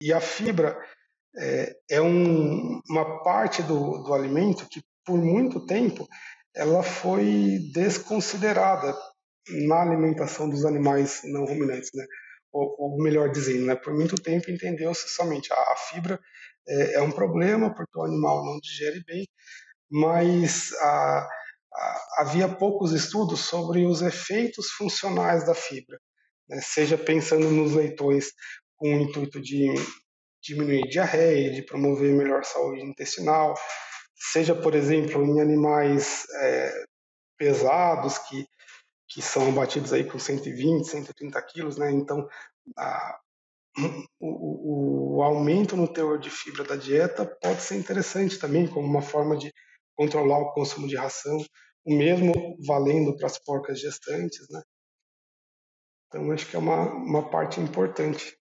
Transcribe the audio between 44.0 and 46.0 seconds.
o, o, aumento no